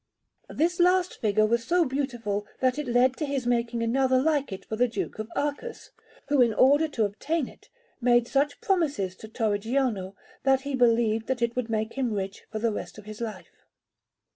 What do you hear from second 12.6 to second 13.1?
rest of